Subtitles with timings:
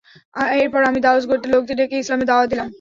[0.55, 2.67] এরপর আমি দাউস গোত্রের লোকদের ডেকে ইসলামের দাওয়াত দিলাম।